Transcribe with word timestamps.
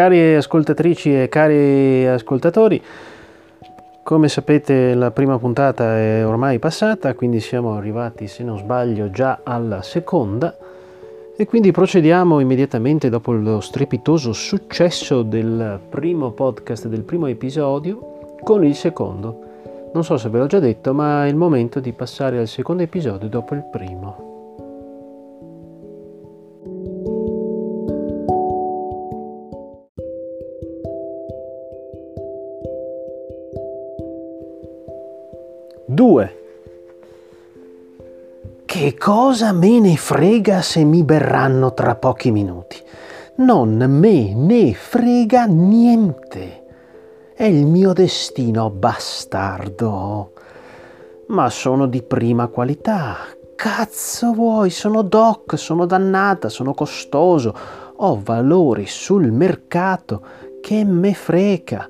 Cari 0.00 0.34
ascoltatrici 0.34 1.14
e 1.14 1.28
cari 1.28 2.06
ascoltatori, 2.06 2.82
come 4.02 4.28
sapete 4.30 4.94
la 4.94 5.10
prima 5.10 5.38
puntata 5.38 5.98
è 5.98 6.26
ormai 6.26 6.58
passata, 6.58 7.12
quindi 7.12 7.38
siamo 7.38 7.76
arrivati, 7.76 8.26
se 8.26 8.42
non 8.42 8.56
sbaglio, 8.56 9.10
già 9.10 9.40
alla 9.42 9.82
seconda 9.82 10.56
e 11.36 11.44
quindi 11.44 11.70
procediamo 11.70 12.40
immediatamente 12.40 13.10
dopo 13.10 13.32
lo 13.32 13.60
strepitoso 13.60 14.32
successo 14.32 15.20
del 15.20 15.78
primo 15.90 16.30
podcast, 16.30 16.86
del 16.86 17.02
primo 17.02 17.26
episodio, 17.26 18.38
con 18.42 18.64
il 18.64 18.76
secondo. 18.76 19.90
Non 19.92 20.02
so 20.02 20.16
se 20.16 20.30
ve 20.30 20.38
l'ho 20.38 20.46
già 20.46 20.60
detto, 20.60 20.94
ma 20.94 21.26
è 21.26 21.28
il 21.28 21.36
momento 21.36 21.78
di 21.78 21.92
passare 21.92 22.38
al 22.38 22.48
secondo 22.48 22.82
episodio 22.82 23.28
dopo 23.28 23.52
il 23.52 23.64
primo. 23.70 24.29
2. 35.92 36.38
Che 38.64 38.94
cosa 38.96 39.50
me 39.50 39.80
ne 39.80 39.96
frega 39.96 40.62
se 40.62 40.84
mi 40.84 41.02
berranno 41.02 41.74
tra 41.74 41.96
pochi 41.96 42.30
minuti? 42.30 42.76
Non 43.38 43.76
me 43.88 44.32
ne 44.32 44.72
frega 44.72 45.46
niente. 45.46 46.64
È 47.34 47.42
il 47.42 47.66
mio 47.66 47.92
destino 47.92 48.70
bastardo. 48.70 50.32
Ma 51.26 51.50
sono 51.50 51.86
di 51.86 52.02
prima 52.02 52.46
qualità. 52.46 53.16
Cazzo 53.56 54.32
vuoi? 54.32 54.70
Sono 54.70 55.02
doc, 55.02 55.58
sono 55.58 55.86
dannata, 55.86 56.48
sono 56.48 56.72
costoso. 56.72 57.52
Ho 57.96 58.20
valori 58.22 58.86
sul 58.86 59.32
mercato. 59.32 60.22
Che 60.60 60.84
me 60.84 61.14
frega. 61.14 61.84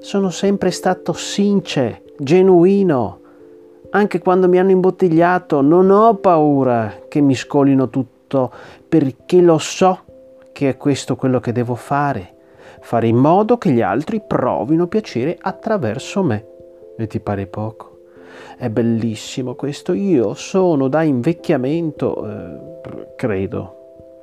Sono 0.00 0.30
sempre 0.30 0.70
stato 0.70 1.12
sincer, 1.12 2.02
genuino 2.16 3.20
anche 3.94 4.18
quando 4.20 4.48
mi 4.48 4.58
hanno 4.58 4.70
imbottigliato, 4.70 5.60
non 5.60 5.90
ho 5.90 6.14
paura 6.16 7.00
che 7.08 7.20
mi 7.20 7.34
scolino 7.34 7.88
tutto, 7.88 8.50
perché 8.88 9.40
lo 9.40 9.58
so 9.58 10.00
che 10.52 10.70
è 10.70 10.76
questo 10.76 11.16
quello 11.16 11.40
che 11.40 11.52
devo 11.52 11.74
fare, 11.74 12.34
fare 12.80 13.06
in 13.06 13.16
modo 13.16 13.58
che 13.58 13.70
gli 13.70 13.82
altri 13.82 14.22
provino 14.26 14.86
piacere 14.86 15.36
attraverso 15.38 16.22
me. 16.22 16.46
E 16.96 17.06
ti 17.06 17.20
pare 17.20 17.46
poco? 17.46 17.98
È 18.56 18.70
bellissimo 18.70 19.54
questo, 19.54 19.92
io 19.92 20.34
sono 20.34 20.88
da 20.88 21.02
invecchiamento, 21.02 22.26
eh, 22.26 23.14
credo, 23.16 23.81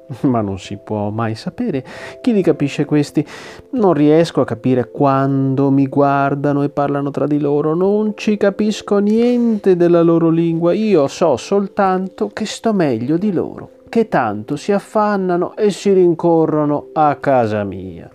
ma 0.22 0.42
non 0.42 0.60
si 0.60 0.78
può 0.78 1.10
mai 1.10 1.36
sapere. 1.36 1.84
Chi 2.22 2.34
li 2.34 2.42
capisce 2.42 2.86
questi? 2.86 3.26
Non 3.72 3.94
riesco 3.94 4.42
a 4.42 4.46
capire 4.46 4.90
quando 4.90 5.70
mi 5.72 5.88
guardano 5.88 6.64
e 6.64 6.70
parlano 6.70 7.12
tra 7.12 7.28
di 7.28 7.40
loro, 7.40 7.76
non 7.76 8.14
ci 8.16 8.38
capisco 8.38 8.98
niente 8.98 9.76
della 9.76 10.02
loro 10.02 10.30
lingua, 10.30 10.74
io 10.74 11.08
so 11.08 11.38
soltanto 11.38 12.30
che 12.34 12.46
sto 12.46 12.74
meglio 12.74 13.18
di 13.18 13.32
loro, 13.32 13.70
che 13.90 14.08
tanto 14.08 14.56
si 14.56 14.72
affannano 14.72 15.56
e 15.56 15.70
si 15.72 15.94
rincorrono 15.94 16.88
a 16.94 17.16
casa 17.16 17.64
mia. 17.64 18.10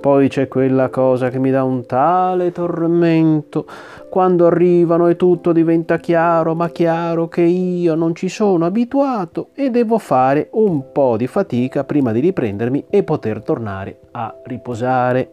Poi 0.00 0.28
c'è 0.28 0.46
quella 0.46 0.88
cosa 0.88 1.30
che 1.30 1.38
mi 1.38 1.50
dà 1.50 1.64
un 1.64 1.84
tale 1.84 2.52
tormento 2.52 3.66
quando 4.08 4.46
arrivano 4.46 5.08
e 5.08 5.16
tutto 5.16 5.52
diventa 5.52 5.98
chiaro, 5.98 6.54
ma 6.54 6.68
chiaro 6.68 7.28
che 7.28 7.42
io 7.42 7.94
non 7.94 8.14
ci 8.14 8.28
sono 8.28 8.64
abituato 8.66 9.48
e 9.54 9.70
devo 9.70 9.98
fare 9.98 10.48
un 10.52 10.92
po' 10.92 11.16
di 11.16 11.26
fatica 11.26 11.84
prima 11.84 12.12
di 12.12 12.20
riprendermi 12.20 12.86
e 12.88 13.02
poter 13.02 13.42
tornare 13.42 13.98
a 14.12 14.34
riposare. 14.44 15.30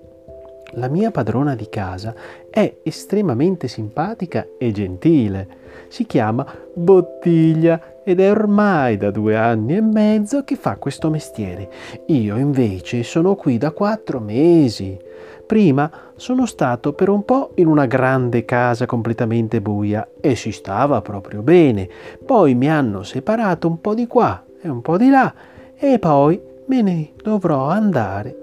La 0.78 0.88
mia 0.88 1.12
padrona 1.12 1.54
di 1.54 1.70
casa 1.70 2.16
è 2.50 2.78
estremamente 2.82 3.68
simpatica 3.68 4.48
e 4.58 4.72
gentile. 4.72 5.48
Si 5.88 6.08
chiama 6.08 6.46
Bottiglia 6.74 7.80
ed 8.04 8.20
è 8.20 8.30
ormai 8.30 8.98
da 8.98 9.12
due 9.12 9.36
anni 9.36 9.76
e 9.76 9.82
mezzo 9.82 10.44
che 10.44 10.56
fa 10.56 10.78
questo 10.78 11.10
mestiere. 11.10 11.70
Io 12.08 12.38
invece 12.38 13.04
sono 13.04 13.36
qui 13.36 13.58
da 13.58 13.72
quattro 13.72 14.20
mesi. 14.20 14.98
Prima 15.46 15.92
sono 16.16 16.46
stato 16.46 16.94
per 16.94 17.10
un 17.10 17.24
po' 17.26 17.52
in 17.56 17.68
una 17.68 17.86
grande 17.86 18.46
casa 18.46 18.86
completamente 18.86 19.62
buia 19.62 20.08
e 20.20 20.36
si 20.36 20.52
stava 20.52 21.02
proprio 21.02 21.42
bene. 21.42 21.88
Poi 22.26 22.56
mi 22.56 22.70
hanno 22.70 23.04
separato 23.04 23.68
un 23.68 23.80
po' 23.82 23.94
di 23.94 24.08
qua 24.08 24.44
e 24.62 24.70
un 24.70 24.82
po' 24.82 24.98
di 24.98 25.10
là 25.10 25.34
e 25.76 26.00
poi 26.00 26.42
me 26.66 26.82
ne 26.82 27.10
dovrò 27.22 27.68
andare 27.68 28.36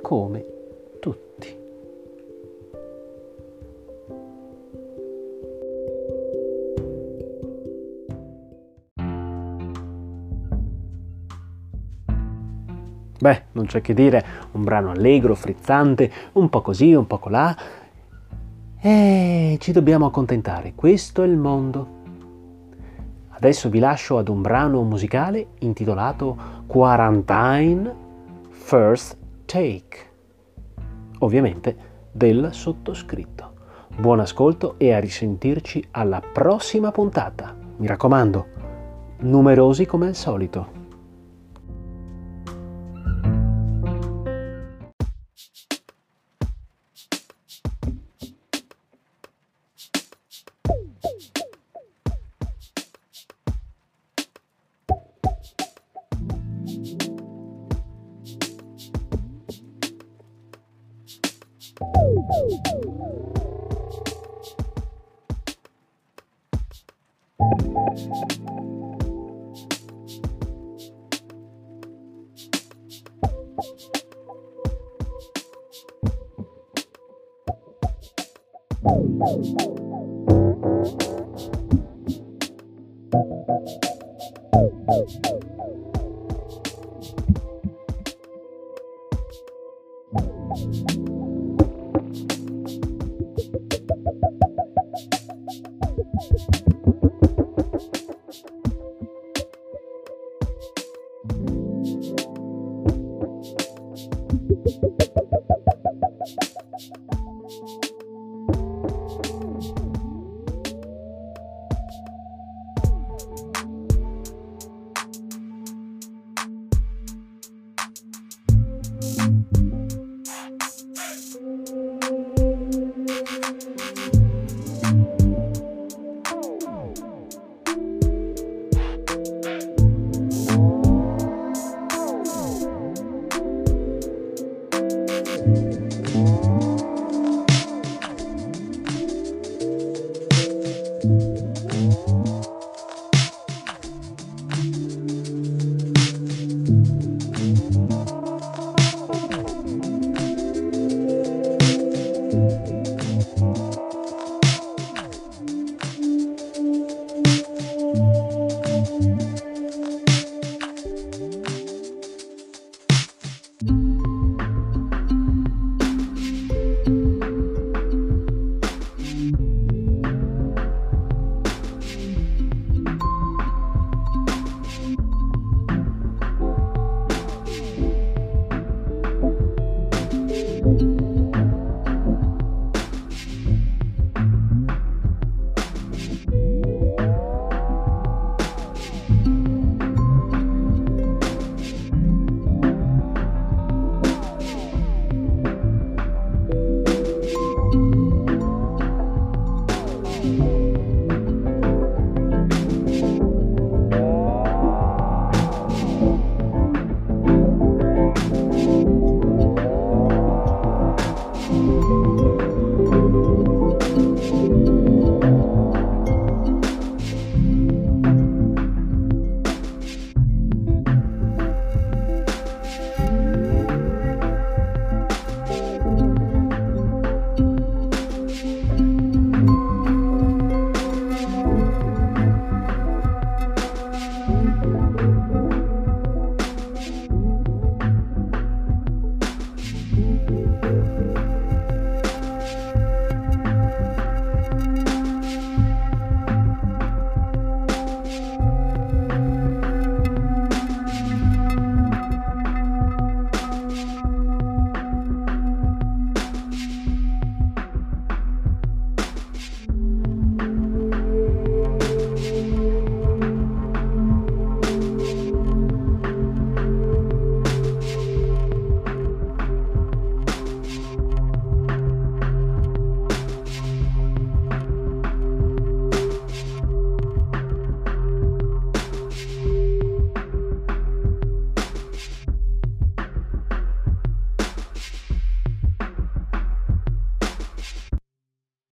come 0.00 0.52
Beh, 13.18 13.44
non 13.52 13.66
c'è 13.66 13.80
che 13.80 13.94
dire, 13.94 14.24
un 14.52 14.64
brano 14.64 14.90
allegro, 14.90 15.34
frizzante, 15.34 16.10
un 16.32 16.48
po' 16.48 16.62
così, 16.62 16.94
un 16.94 17.06
po' 17.06 17.18
colà. 17.18 17.56
E 18.80 19.56
ci 19.60 19.72
dobbiamo 19.72 20.06
accontentare, 20.06 20.74
questo 20.74 21.22
è 21.22 21.26
il 21.26 21.36
mondo. 21.36 22.02
Adesso 23.30 23.68
vi 23.68 23.78
lascio 23.78 24.18
ad 24.18 24.28
un 24.28 24.42
brano 24.42 24.82
musicale 24.82 25.48
intitolato 25.60 26.36
Quarantine 26.66 27.94
First 28.50 29.16
Take, 29.44 29.98
ovviamente 31.18 31.76
del 32.10 32.48
sottoscritto. 32.52 33.52
Buon 33.96 34.20
ascolto 34.20 34.74
e 34.78 34.92
a 34.92 34.98
risentirci 34.98 35.88
alla 35.92 36.20
prossima 36.20 36.90
puntata. 36.90 37.54
Mi 37.76 37.86
raccomando, 37.86 38.46
numerosi 39.20 39.86
come 39.86 40.08
al 40.08 40.14
solito. 40.14 40.83
Thank 84.86 85.33